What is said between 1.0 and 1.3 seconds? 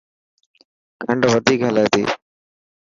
کنڊ